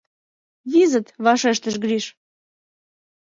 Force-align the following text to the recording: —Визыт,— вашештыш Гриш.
—Визыт,— 0.71 1.07
вашештыш 1.25 1.75
Гриш. 1.83 2.05